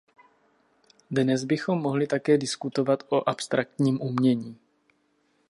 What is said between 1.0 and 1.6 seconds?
Dnes